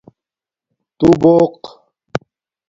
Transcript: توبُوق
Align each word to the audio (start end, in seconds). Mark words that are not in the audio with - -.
توبُوق 0.99 1.61